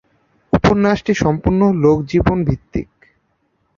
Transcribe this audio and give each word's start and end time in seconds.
উপন্যাসটি 0.53 1.13
সম্পূর্ণ 1.13 1.61
লোকজীবনভিত্তিক। 1.83 2.89